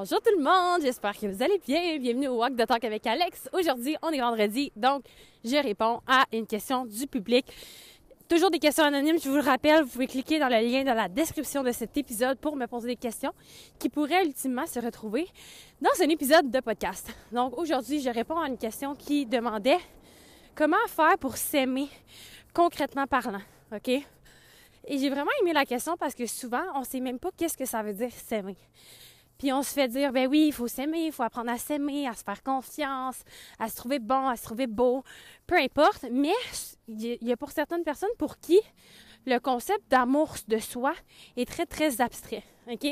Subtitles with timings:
[0.00, 1.98] Bonjour tout le monde, j'espère que vous allez bien.
[1.98, 3.48] Bienvenue au Walk de Talk avec Alex.
[3.52, 5.02] Aujourd'hui, on est vendredi, donc
[5.44, 7.44] je réponds à une question du public.
[8.28, 10.94] Toujours des questions anonymes, je vous le rappelle, vous pouvez cliquer dans le lien dans
[10.94, 13.32] la description de cet épisode pour me poser des questions
[13.80, 15.26] qui pourraient ultimement se retrouver
[15.80, 17.12] dans un épisode de podcast.
[17.32, 19.80] Donc aujourd'hui, je réponds à une question qui demandait
[20.54, 21.88] comment faire pour s'aimer
[22.54, 23.42] concrètement parlant,
[23.74, 23.88] OK?
[23.88, 24.04] Et
[24.96, 27.82] j'ai vraiment aimé la question parce que souvent, on sait même pas qu'est-ce que ça
[27.82, 28.56] veut dire s'aimer.
[29.38, 32.08] Puis on se fait dire, ben oui, il faut s'aimer, il faut apprendre à s'aimer,
[32.08, 33.22] à se faire confiance,
[33.58, 35.04] à se trouver bon, à se trouver beau,
[35.46, 36.06] peu importe.
[36.10, 36.34] Mais
[36.88, 38.60] il y a pour certaines personnes pour qui
[39.26, 40.94] le concept d'amour de soi
[41.36, 42.42] est très, très abstrait.
[42.68, 42.86] OK?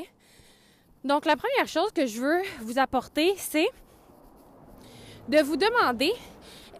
[1.02, 3.68] Donc la première chose que je veux vous apporter, c'est
[5.28, 6.12] de vous demander,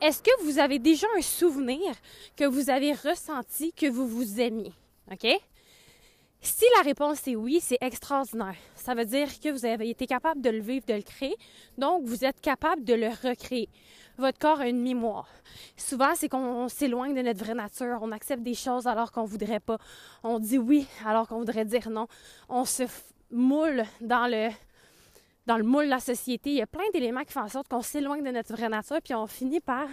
[0.01, 1.93] est-ce que vous avez déjà un souvenir
[2.37, 4.73] que vous avez ressenti que vous vous aimiez?
[5.11, 5.27] OK?
[6.47, 8.55] Si la réponse est oui, c'est extraordinaire.
[8.77, 11.35] Ça veut dire que vous avez été capable de le vivre, de le créer.
[11.77, 13.69] Donc, vous êtes capable de le recréer.
[14.17, 15.29] Votre corps a une mémoire.
[15.77, 17.99] Souvent, c'est qu'on s'éloigne de notre vraie nature.
[18.01, 19.77] On accepte des choses alors qu'on voudrait pas.
[20.23, 22.07] On dit oui alors qu'on voudrait dire non.
[22.49, 22.85] On se
[23.33, 24.51] moule dans le,
[25.47, 26.51] dans le moule de la société.
[26.51, 28.99] Il y a plein d'éléments qui font en sorte qu'on s'éloigne de notre vraie nature,
[29.03, 29.89] puis on finit par.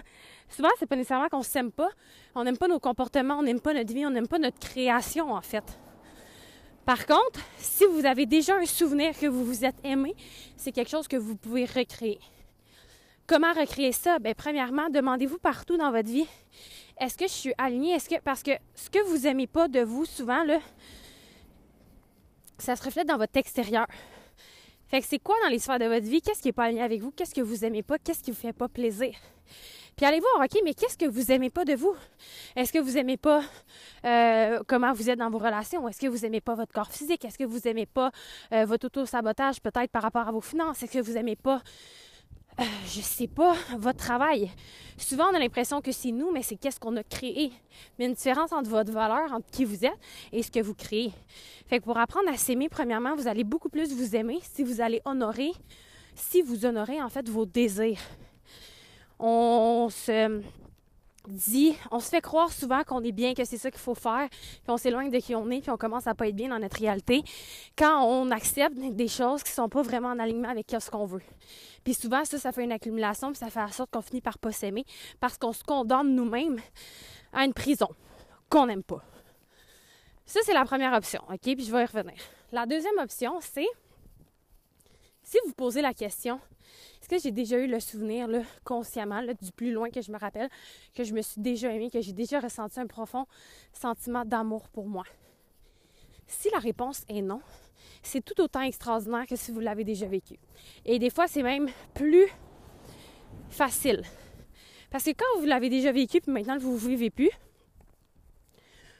[0.49, 1.89] Souvent, c'est pas nécessairement qu'on s'aime pas.
[2.35, 5.31] On n'aime pas nos comportements, on n'aime pas notre vie, on n'aime pas notre création,
[5.31, 5.79] en fait.
[6.85, 10.15] Par contre, si vous avez déjà un souvenir que vous vous êtes aimé,
[10.57, 12.19] c'est quelque chose que vous pouvez recréer.
[13.25, 14.19] Comment recréer ça?
[14.19, 16.27] Bien, premièrement, demandez-vous partout dans votre vie,
[16.99, 17.93] est-ce que je suis alignée?
[17.93, 20.59] Est-ce que, parce que ce que vous aimez pas de vous, souvent, là,
[22.57, 23.87] ça se reflète dans votre extérieur.
[24.87, 26.21] Fait que c'est quoi dans les sphères de votre vie?
[26.21, 27.11] Qu'est-ce qui n'est pas aligné avec vous?
[27.11, 27.97] Qu'est-ce que vous aimez pas?
[27.97, 29.15] Qu'est-ce qui vous fait pas plaisir?
[29.95, 31.95] Puis allez voir, OK, mais qu'est-ce que vous aimez pas de vous?
[32.55, 33.43] Est-ce que vous aimez pas
[34.05, 35.87] euh, comment vous êtes dans vos relations?
[35.87, 37.23] Est-ce que vous aimez pas votre corps physique?
[37.25, 38.11] Est-ce que vous aimez pas
[38.51, 40.81] euh, votre auto-sabotage peut-être par rapport à vos finances?
[40.81, 41.61] Est-ce que vous aimez pas
[42.59, 44.51] euh, je sais pas, votre travail?
[44.97, 47.51] Souvent, on a l'impression que c'est nous, mais c'est qu'est-ce qu'on a créé.
[47.97, 49.97] Mais une différence entre votre valeur, entre qui vous êtes
[50.31, 51.11] et ce que vous créez.
[51.67, 54.81] Fait que pour apprendre à s'aimer, premièrement, vous allez beaucoup plus vous aimer si vous
[54.81, 55.51] allez honorer,
[56.13, 57.99] si vous honorez en fait vos désirs
[59.19, 60.41] on se
[61.27, 64.27] dit, on se fait croire souvent qu'on est bien, que c'est ça qu'il faut faire,
[64.29, 66.59] puis on s'éloigne de qui on est, puis on commence à pas être bien dans
[66.59, 67.23] notre réalité
[67.77, 71.21] quand on accepte des choses qui sont pas vraiment en alignement avec ce qu'on veut.
[71.83, 74.37] Puis souvent, ça, ça fait une accumulation, puis ça fait en sorte qu'on finit par
[74.37, 74.85] pas s'aimer
[75.19, 76.59] parce qu'on se condamne nous-mêmes
[77.31, 77.89] à une prison
[78.49, 79.03] qu'on n'aime pas.
[80.25, 81.41] Ça, c'est la première option, OK?
[81.41, 82.17] Puis je vais y revenir.
[82.51, 83.67] La deuxième option, c'est
[85.23, 86.39] si vous posez la question,
[87.03, 88.29] est-ce que j'ai déjà eu le souvenir,
[88.63, 90.47] consciemment, du plus loin que je me rappelle,
[90.95, 93.25] que je me suis déjà aimée, que j'ai déjà ressenti un profond
[93.73, 95.03] sentiment d'amour pour moi?
[96.27, 97.41] Si la réponse est non,
[98.01, 100.39] c'est tout autant extraordinaire que si vous l'avez déjà vécu.
[100.85, 102.29] Et des fois, c'est même plus
[103.49, 104.03] facile.
[104.89, 107.31] Parce que quand vous l'avez déjà vécu, puis maintenant vous ne vivez plus,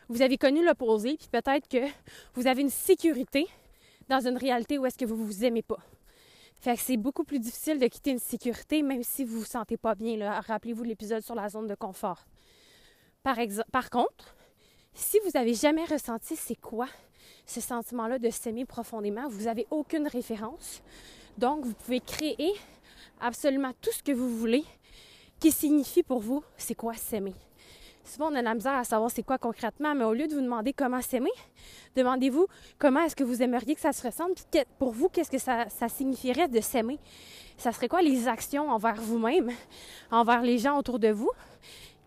[0.10, 1.88] vous avez connu l'opposé, puis peut-être que
[2.34, 3.48] vous avez une sécurité
[4.10, 5.80] dans une réalité où est-ce que vous ne vous aimez pas.
[6.64, 9.76] Fait que c'est beaucoup plus difficile de quitter une sécurité, même si vous vous sentez
[9.76, 10.40] pas bien.
[10.40, 12.24] Rappelez-vous l'épisode sur la zone de confort.
[13.22, 14.34] Par contre,
[14.94, 16.88] si vous avez jamais ressenti c'est quoi
[17.46, 20.82] ce sentiment-là de s'aimer profondément, vous n'avez aucune référence.
[21.38, 22.54] Donc, vous pouvez créer
[23.20, 24.64] absolument tout ce que vous voulez
[25.42, 27.36] qui signifie pour vous c'est quoi s'aimer
[28.04, 30.42] souvent on a la misère à savoir c'est quoi concrètement, mais au lieu de vous
[30.42, 31.32] demander comment s'aimer,
[31.96, 32.48] demandez-vous
[32.78, 35.68] comment est-ce que vous aimeriez que ça se ressente, puis pour vous, qu'est-ce que ça,
[35.90, 37.00] signifierait de s'aimer?
[37.58, 39.52] Ça serait quoi les actions envers vous-même,
[40.12, 41.32] envers les gens autour de vous,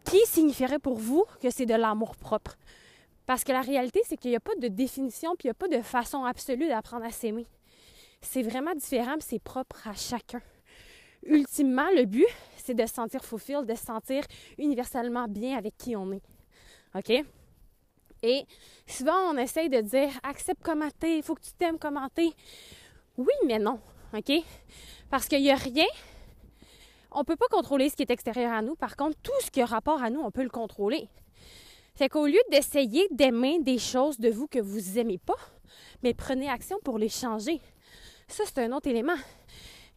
[0.04, 2.56] qui signifieraient pour vous que c'est de l'amour propre?
[3.26, 5.54] Parce que la réalité, c'est qu'il n'y a pas de définition, puis il n'y a
[5.54, 7.46] pas de façon absolue d'apprendre à s'aimer.
[8.20, 10.40] C'est vraiment différent, c'est propre à chacun
[11.28, 12.26] ultimement, le but,
[12.66, 14.24] c'est de se sentir fulfilled, de se sentir
[14.58, 16.22] universellement bien avec qui on est.
[16.94, 17.24] OK?
[18.22, 18.44] Et
[18.86, 22.08] souvent, on essaye de dire accepte comment il faut que tu t'aimes comment.
[23.16, 23.78] Oui, mais non.
[24.16, 24.32] OK?
[25.10, 25.86] Parce qu'il n'y a rien
[27.12, 28.74] On peut pas contrôler ce qui est extérieur à nous.
[28.74, 31.08] Par contre, tout ce qui a rapport à nous, on peut le contrôler.
[31.94, 35.38] Fait qu'au lieu d'essayer d'aimer des choses de vous que vous aimez pas,
[36.02, 37.60] mais prenez action pour les changer.
[38.28, 39.16] Ça, c'est un autre élément.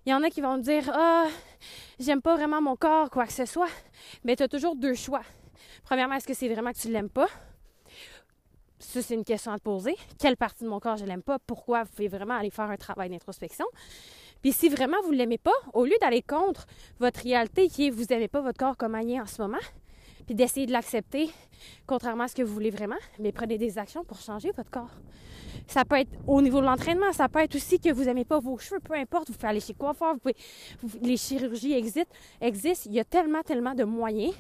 [0.06, 1.28] Il y en a qui vont me dire Ah,
[2.00, 3.70] j'aime pas vraiment mon corps, quoi que ce soit.
[4.24, 5.22] Mais tu as toujours deux choix.
[5.84, 7.28] Premièrement, est-ce que c'est vraiment que tu l'aimes pas?
[8.80, 9.96] Ça, c'est une question à te poser.
[10.18, 11.38] Quelle partie de mon corps je l'aime pas?
[11.40, 11.84] Pourquoi?
[11.84, 13.66] Vous pouvez vraiment aller faire un travail d'introspection?
[14.42, 16.66] Puis si vraiment vous ne l'aimez pas, au lieu d'aller contre
[17.00, 19.58] votre réalité qui est vous n'aimez pas votre corps comme il est en ce moment,
[20.30, 21.32] puis d'essayer de l'accepter
[21.88, 24.92] contrairement à ce que vous voulez vraiment, mais prenez des actions pour changer votre corps.
[25.66, 28.38] Ça peut être au niveau de l'entraînement, ça peut être aussi que vous n'aimez pas
[28.38, 30.18] vos cheveux, peu importe, vous pouvez aller chez coiffeur,
[31.02, 34.36] les chirurgies existent, existent, il y a tellement, tellement de moyens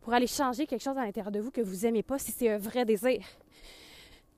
[0.00, 2.48] pour aller changer quelque chose à l'intérieur de vous que vous n'aimez pas si c'est
[2.48, 3.20] un vrai désir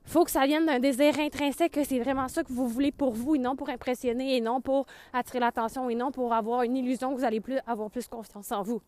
[0.07, 3.13] faut que ça vienne d'un désir intrinsèque, que c'est vraiment ça que vous voulez pour
[3.13, 6.77] vous et non pour impressionner et non pour attirer l'attention et non pour avoir une
[6.77, 8.81] illusion que vous allez plus avoir plus confiance en vous.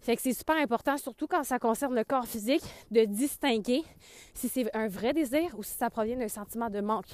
[0.00, 3.82] Fait que c'est super important, surtout quand ça concerne le corps physique, de distinguer
[4.34, 7.10] si c'est un vrai désir ou si ça provient d'un sentiment de manque.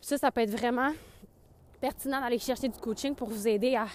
[0.00, 0.92] Ça, ça peut être vraiment
[1.80, 3.86] pertinent d'aller chercher du coaching pour vous aider à,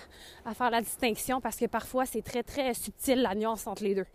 [0.46, 3.96] à faire la distinction parce que parfois c'est très très subtil la nuance entre les
[3.96, 4.06] deux.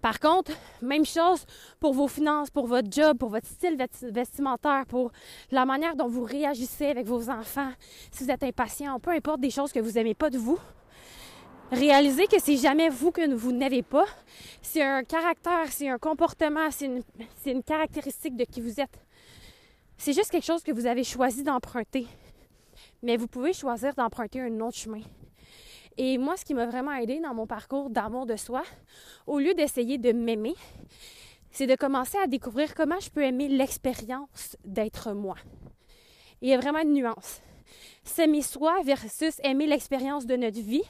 [0.00, 1.44] Par contre, même chose
[1.78, 5.12] pour vos finances, pour votre job, pour votre style vestimentaire, pour
[5.50, 7.70] la manière dont vous réagissez avec vos enfants,
[8.10, 10.58] si vous êtes impatient, peu importe des choses que vous n'aimez pas de vous.
[11.70, 14.06] Réalisez que c'est jamais vous que vous n'avez pas.
[14.60, 17.02] C'est un caractère, c'est un comportement, c'est une,
[17.46, 18.98] une caractéristique de qui vous êtes.
[19.96, 22.08] C'est juste quelque chose que vous avez choisi d'emprunter.
[23.02, 25.02] Mais vous pouvez choisir d'emprunter un autre chemin.
[25.96, 28.62] Et moi, ce qui m'a vraiment aidé dans mon parcours d'amour de soi,
[29.28, 30.54] au lieu d'essayer de m'aimer,
[31.52, 35.36] c'est de commencer à découvrir comment je peux aimer l'expérience d'être moi.
[36.40, 37.42] il y a vraiment une nuance.
[38.02, 40.82] S'aimer soi versus aimer l'expérience de notre vie,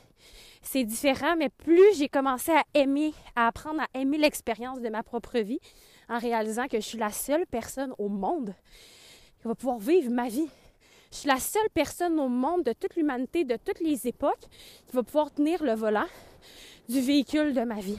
[0.62, 5.02] c'est différent, mais plus j'ai commencé à aimer, à apprendre à aimer l'expérience de ma
[5.02, 5.60] propre vie,
[6.08, 8.54] en réalisant que je suis la seule personne au monde
[9.40, 10.48] qui va pouvoir vivre ma vie
[11.10, 14.48] je suis la seule personne au monde de toute l'humanité, de toutes les époques,
[14.86, 16.06] qui va pouvoir tenir le volant
[16.88, 17.98] du véhicule de ma vie.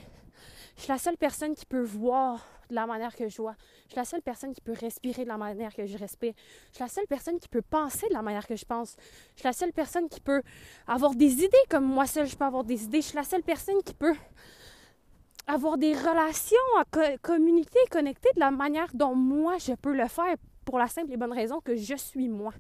[0.82, 3.54] Je suis la seule personne qui peut voir de la manière que je vois.
[3.84, 6.34] Je suis la seule personne qui peut respirer de la manière que je respire.
[6.72, 8.96] Je suis la seule personne qui peut penser de la manière que je pense.
[9.36, 10.42] Je suis la seule personne qui peut
[10.88, 13.00] avoir des idées comme moi seule, je peux avoir des idées.
[13.00, 14.16] Je suis la seule personne qui peut
[15.46, 20.34] avoir des relations, à communiquer, connecter de la manière dont moi je peux le faire
[20.66, 22.54] pour la simple et bonne raison que je suis moi.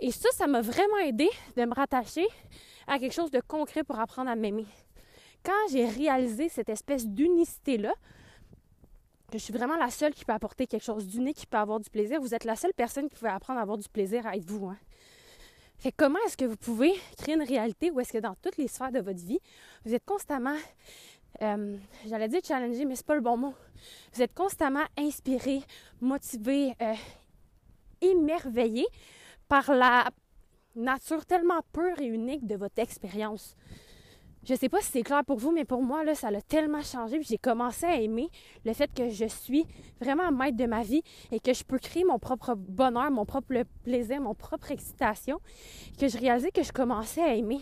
[0.00, 2.26] Et ça, ça m'a vraiment aidé de me rattacher
[2.88, 4.66] à quelque chose de concret pour apprendre à m'aimer.
[5.44, 7.94] Quand j'ai réalisé cette espèce d'unicité-là,
[9.30, 11.80] que je suis vraiment la seule qui peut apporter quelque chose d'unique, qui peut avoir
[11.80, 14.36] du plaisir, vous êtes la seule personne qui peut apprendre à avoir du plaisir à
[14.36, 14.66] être vous.
[14.66, 14.76] Hein.
[15.78, 18.68] Fait comment est-ce que vous pouvez créer une réalité où est-ce que dans toutes les
[18.68, 19.38] sphères de votre vie,
[19.86, 20.56] vous êtes constamment,
[21.40, 21.76] euh,
[22.06, 23.54] j'allais dire challenger, mais c'est pas le bon mot.
[24.12, 25.62] Vous êtes constamment inspiré,
[26.02, 26.94] motivé, euh,
[28.02, 28.84] émerveillé
[29.48, 30.10] par la
[30.76, 33.56] nature tellement pure et unique de votre expérience.
[34.42, 36.82] Je sais pas si c'est clair pour vous, mais pour moi, là, ça l'a tellement
[36.82, 37.20] changé.
[37.22, 38.30] J'ai commencé à aimer
[38.64, 39.66] le fait que je suis
[40.00, 43.64] vraiment maître de ma vie et que je peux créer mon propre bonheur, mon propre
[43.84, 45.40] plaisir, mon propre excitation.
[45.98, 47.60] Que je réalisais que je commençais à aimer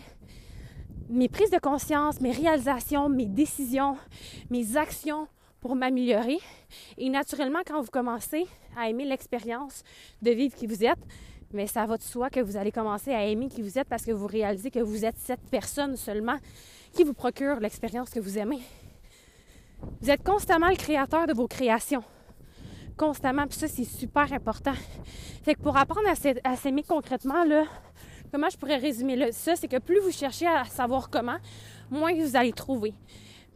[1.08, 3.96] mes prises de conscience, mes réalisations, mes décisions,
[4.50, 5.26] mes actions
[5.60, 6.38] pour m'améliorer.
[6.96, 9.82] Et naturellement, quand vous commencez à aimer l'expérience
[10.22, 10.98] de vivre qui vous êtes,
[11.52, 14.05] mais ça va de soi que vous allez commencer à aimer qui vous êtes parce
[14.05, 16.38] que vous réalisez que vous êtes cette personne seulement
[16.93, 18.60] qui vous procure l'expérience que vous aimez.
[20.00, 22.05] Vous êtes constamment le créateur de vos créations.
[22.96, 24.74] Constamment, puis ça, c'est super important.
[25.44, 26.08] Fait que pour apprendre
[26.44, 27.44] à s'aimer concrètement,
[28.32, 31.38] comment je pourrais résumer ça, c'est que plus vous cherchez à savoir comment,
[31.90, 32.93] moins vous allez trouver.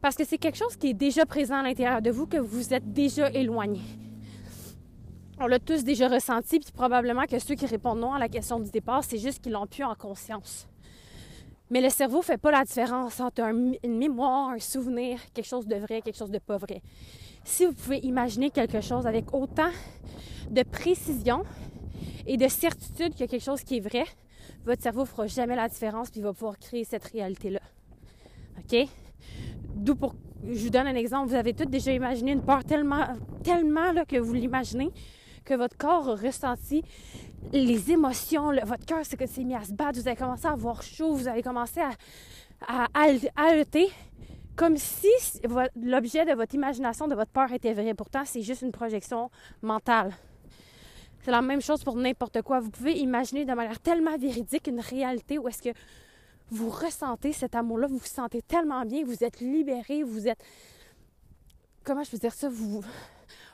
[0.00, 2.72] Parce que c'est quelque chose qui est déjà présent à l'intérieur de vous, que vous
[2.72, 3.80] êtes déjà éloigné
[5.38, 8.60] on l'a tous déjà ressenti, puis probablement que ceux qui répondent non à la question
[8.60, 10.68] du départ, c'est juste qu'ils l'ont plus en conscience.
[11.70, 15.66] Mais le cerveau ne fait pas la différence entre une mémoire, un souvenir, quelque chose
[15.66, 16.82] de vrai, quelque chose de pas vrai.
[17.44, 19.70] Si vous pouvez imaginer quelque chose avec autant
[20.50, 21.44] de précision
[22.26, 24.04] et de certitude a quelque chose qui est vrai,
[24.64, 27.60] votre cerveau ne fera jamais la différence puis va pouvoir créer cette réalité-là.
[28.58, 28.86] OK?
[29.74, 30.14] D'où pour.
[30.44, 31.30] Je vous donne un exemple.
[31.30, 33.06] Vous avez tous déjà imaginé une peur tellement,
[33.42, 34.90] tellement là, que vous l'imaginez
[35.44, 36.82] que votre corps a ressenti
[37.52, 41.12] les émotions, votre cœur s'est mis à se battre, vous avez commencé à avoir chaud,
[41.14, 43.08] vous avez commencé à, à,
[44.54, 45.08] comme si
[45.76, 47.94] l'objet de votre imagination, de votre peur était vrai.
[47.94, 49.30] Pourtant, c'est juste une projection
[49.62, 50.12] mentale.
[51.22, 52.60] C'est la même chose pour n'importe quoi.
[52.60, 55.70] Vous pouvez imaginer de manière tellement véridique une réalité où est-ce que
[56.50, 60.42] vous ressentez cet amour-là, vous vous sentez tellement bien, vous êtes libéré, vous êtes...
[61.84, 62.48] Comment je peux dire ça?
[62.48, 62.82] Vous,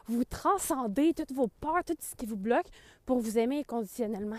[0.08, 2.66] vous transcendez toutes vos peurs, tout ce qui vous bloque
[3.06, 4.38] pour vous aimer inconditionnellement.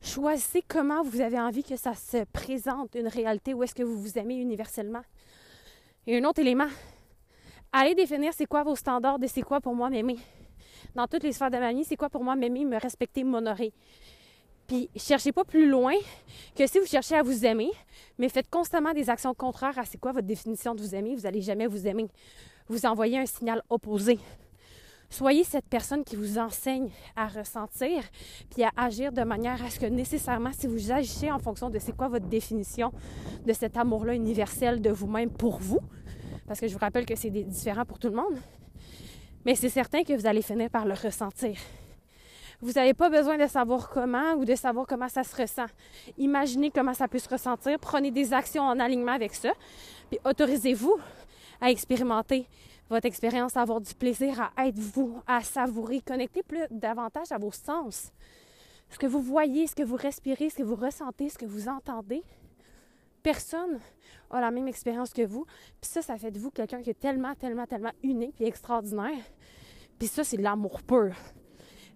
[0.00, 4.00] Choisissez comment vous avez envie que ça se présente, une réalité, où est-ce que vous
[4.00, 5.02] vous aimez universellement.
[6.06, 6.68] Et un autre élément,
[7.72, 10.18] allez définir c'est quoi vos standards de c'est quoi pour moi m'aimer.
[10.94, 13.72] Dans toutes les sphères de ma vie, c'est quoi pour moi m'aimer, me respecter, m'honorer.
[14.68, 15.94] Puis cherchez pas plus loin
[16.54, 17.70] que si vous cherchez à vous aimer,
[18.18, 21.22] mais faites constamment des actions contraires à c'est quoi votre définition de vous aimer, vous
[21.22, 22.06] n'allez jamais vous aimer.
[22.68, 24.18] Vous envoyez un signal opposé.
[25.10, 28.02] Soyez cette personne qui vous enseigne à ressentir
[28.50, 31.78] puis à agir de manière à ce que nécessairement, si vous agissez en fonction de
[31.78, 32.92] c'est quoi votre définition
[33.46, 35.80] de cet amour-là universel de vous-même pour vous,
[36.46, 38.38] parce que je vous rappelle que c'est différent pour tout le monde,
[39.46, 41.56] mais c'est certain que vous allez finir par le ressentir.
[42.60, 45.66] Vous n'avez pas besoin de savoir comment ou de savoir comment ça se ressent.
[46.18, 49.52] Imaginez comment ça peut se ressentir, prenez des actions en alignement avec ça,
[50.10, 50.98] puis autorisez-vous
[51.60, 52.46] à expérimenter
[52.88, 57.38] votre expérience, à avoir du plaisir, à être vous, à savourer, connecter plus davantage à
[57.38, 58.12] vos sens.
[58.90, 61.68] Ce que vous voyez, ce que vous respirez, ce que vous ressentez, ce que vous
[61.68, 62.22] entendez.
[63.22, 63.78] Personne
[64.30, 65.44] a la même expérience que vous.
[65.80, 69.22] Puis ça, ça fait de vous quelqu'un qui est tellement, tellement, tellement unique et extraordinaire.
[69.98, 71.14] Puis ça, c'est l'amour pur.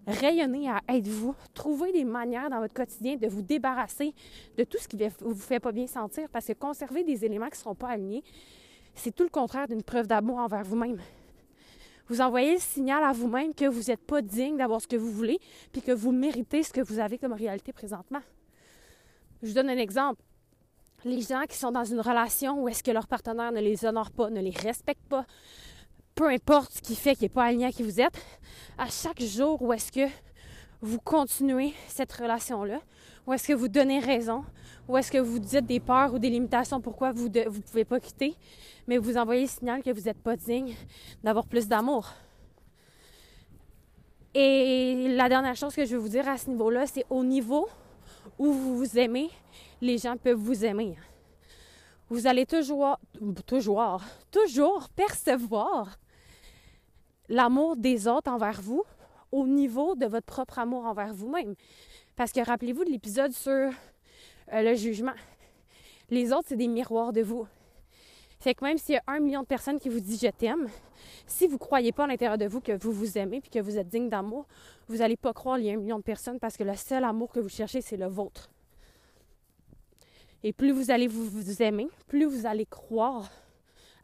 [0.05, 1.33] Rayonnez à être vous.
[1.53, 4.13] Trouvez des manières dans votre quotidien de vous débarrasser
[4.57, 7.45] de tout ce qui ne vous fait pas bien sentir parce que conserver des éléments
[7.45, 8.23] qui ne seront pas alignés,
[8.95, 10.99] c'est tout le contraire d'une preuve d'amour envers vous-même.
[12.09, 15.11] Vous envoyez le signal à vous-même que vous n'êtes pas digne d'avoir ce que vous
[15.11, 15.39] voulez,
[15.71, 18.21] puis que vous méritez ce que vous avez comme réalité présentement.
[19.41, 20.21] Je vous donne un exemple.
[21.05, 24.11] Les gens qui sont dans une relation où est-ce que leur partenaire ne les honore
[24.11, 25.25] pas, ne les respecte pas,
[26.15, 28.17] peu importe ce qui fait qu'il n'est pas aligné à qui vous êtes,
[28.77, 30.07] à chaque jour où est-ce que
[30.83, 32.81] vous continuez cette relation-là,
[33.25, 34.43] où est-ce que vous donnez raison,
[34.89, 38.01] où est-ce que vous dites des peurs ou des limitations pourquoi vous ne pouvez pas
[38.01, 38.35] quitter,
[38.85, 40.75] mais vous envoyez le signal que vous n'êtes pas digne
[41.23, 42.11] d'avoir plus d'amour?
[44.33, 47.69] Et la dernière chose que je veux vous dire à ce niveau-là, c'est au niveau
[48.37, 49.29] où vous vous aimez,
[49.79, 50.97] les gens peuvent vous aimer.
[52.09, 52.99] Vous allez toujours,
[53.45, 55.97] toujours, toujours percevoir
[57.29, 58.83] l'amour des autres envers vous
[59.33, 61.55] au niveau de votre propre amour envers vous-même.
[62.15, 63.71] Parce que rappelez-vous de l'épisode sur euh,
[64.51, 65.15] le jugement.
[66.11, 67.47] Les autres, c'est des miroirs de vous.
[68.39, 70.67] Fait que même s'il y a un million de personnes qui vous disent je t'aime,
[71.25, 73.59] si vous ne croyez pas à l'intérieur de vous que vous vous aimez puis que
[73.59, 74.45] vous êtes digne d'amour,
[74.87, 77.03] vous n'allez pas croire qu'il y a un million de personnes parce que le seul
[77.03, 78.51] amour que vous cherchez, c'est le vôtre.
[80.43, 83.31] Et plus vous allez vous, vous aimer, plus vous allez croire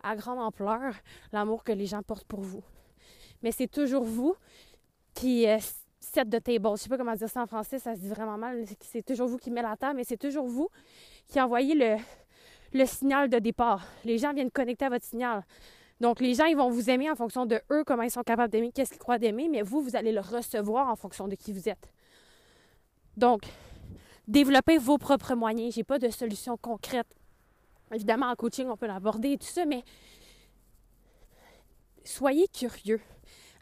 [0.01, 0.93] à grande ampleur
[1.33, 2.63] l'amour que les gens portent pour vous.
[3.43, 4.35] Mais c'est toujours vous
[5.19, 5.57] qui euh,
[5.99, 6.69] set de table.
[6.71, 8.63] Je sais pas comment dire ça en français, ça se dit vraiment mal.
[8.81, 10.69] C'est toujours vous qui met la table, mais c'est toujours vous
[11.27, 11.97] qui envoyez le,
[12.73, 13.85] le signal de départ.
[14.05, 15.43] Les gens viennent connecter à votre signal.
[15.99, 18.49] Donc, les gens, ils vont vous aimer en fonction de eux, comment ils sont capables
[18.49, 21.51] d'aimer, qu'est-ce qu'ils croient d'aimer, mais vous, vous allez le recevoir en fonction de qui
[21.51, 21.91] vous êtes.
[23.17, 23.41] Donc,
[24.25, 25.75] développez vos propres moyens.
[25.75, 27.07] J'ai pas de solution concrète.
[27.93, 29.83] Évidemment, en coaching, on peut l'aborder et tout ça, mais
[32.05, 33.01] soyez curieux.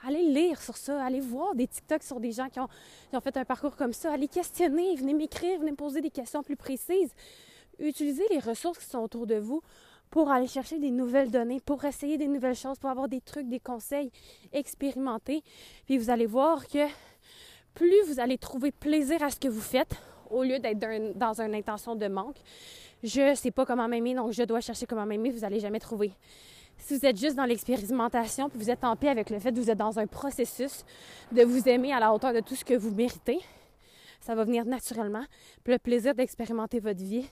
[0.05, 2.67] Allez lire sur ça, allez voir des TikToks sur des gens qui ont,
[3.09, 6.11] qui ont fait un parcours comme ça, allez questionner, venez m'écrire, venez me poser des
[6.11, 7.11] questions plus précises.
[7.79, 9.61] Utilisez les ressources qui sont autour de vous
[10.09, 13.49] pour aller chercher des nouvelles données, pour essayer des nouvelles choses, pour avoir des trucs,
[13.49, 14.11] des conseils,
[14.53, 15.43] expérimenter.
[15.85, 16.87] Puis vous allez voir que
[17.73, 19.95] plus vous allez trouver plaisir à ce que vous faites,
[20.29, 20.79] au lieu d'être
[21.17, 22.37] dans une intention de manque,
[23.03, 26.11] je sais pas comment m'aimer, donc je dois chercher comment m'aimer, vous n'allez jamais trouver.
[26.77, 29.59] Si vous êtes juste dans l'expérimentation, puis vous êtes en paix avec le fait que
[29.59, 30.85] vous êtes dans un processus
[31.31, 33.39] de vous aimer à la hauteur de tout ce que vous méritez,
[34.21, 35.25] ça va venir naturellement.
[35.63, 37.25] Puis le plaisir d'expérimenter votre vie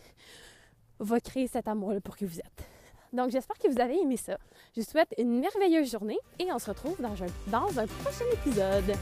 [1.00, 2.70] va créer cet amour-là pour qui vous êtes.
[3.14, 4.38] Donc, j'espère que vous avez aimé ça.
[4.76, 8.26] Je vous souhaite une merveilleuse journée et on se retrouve dans un, dans un prochain
[8.34, 8.94] épisode.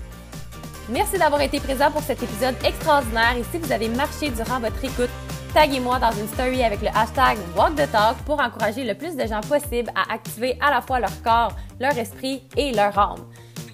[0.89, 4.83] Merci d'avoir été présent pour cet épisode extraordinaire et si vous avez marché durant votre
[4.83, 5.09] écoute,
[5.53, 9.25] taguez-moi dans une story avec le hashtag Walk the Talk pour encourager le plus de
[9.27, 13.25] gens possible à activer à la fois leur corps, leur esprit et leur âme.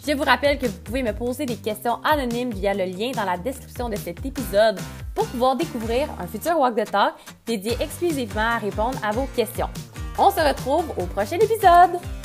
[0.06, 3.24] Je vous rappelle que vous pouvez me poser des questions anonymes via le lien dans
[3.24, 4.80] la description de cet épisode
[5.16, 7.14] pour pouvoir découvrir un futur Walk the Talk
[7.46, 9.70] dédié exclusivement à répondre à vos questions.
[10.18, 12.19] On se retrouve au prochain épisode!